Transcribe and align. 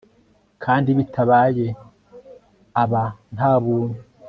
Kandi 0.63 0.89
bitabaye 0.97 1.65
aba 2.83 3.03
nta 3.35 3.51
buntu 3.63 3.97